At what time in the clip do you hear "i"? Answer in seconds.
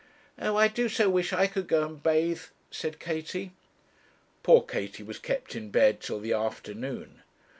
0.55-0.67, 1.31-1.45